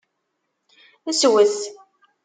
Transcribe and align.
Swet. 1.19 1.55